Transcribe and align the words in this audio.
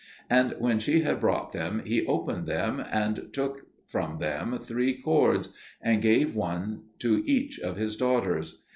And 0.31 0.55
when 0.57 0.79
she 0.79 1.01
had 1.01 1.19
brought 1.19 1.53
them, 1.53 1.83
he 1.85 2.03
opened 2.07 2.47
them, 2.47 2.83
and 2.89 3.29
took 3.31 3.67
from 3.87 4.17
them 4.17 4.57
three 4.57 4.99
cords, 4.99 5.53
and 5.79 6.01
gave 6.01 6.35
one 6.35 6.85
to 6.97 7.21
each 7.27 7.59
of 7.59 7.77
his 7.77 7.95
daughters. 7.95 8.63